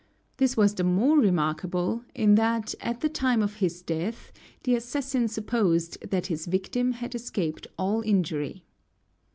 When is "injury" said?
8.01-8.63